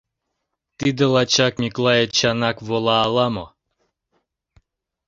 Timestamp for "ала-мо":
3.05-3.45